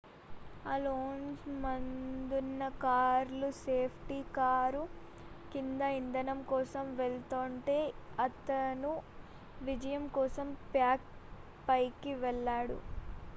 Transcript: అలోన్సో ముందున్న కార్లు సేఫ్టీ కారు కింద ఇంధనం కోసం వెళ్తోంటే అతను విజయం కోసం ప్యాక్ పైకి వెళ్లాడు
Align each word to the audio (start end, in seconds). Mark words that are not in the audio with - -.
అలోన్సో 0.65 1.25
ముందున్న 1.63 2.61
కార్లు 2.81 3.49
సేఫ్టీ 3.59 4.17
కారు 4.31 4.81
కింద 5.51 5.81
ఇంధనం 5.99 6.39
కోసం 6.49 6.87
వెళ్తోంటే 6.97 7.77
అతను 8.19 8.93
విజయం 9.61 10.05
కోసం 10.17 10.47
ప్యాక్ 10.73 11.07
పైకి 11.67 12.13
వెళ్లాడు 12.23 12.79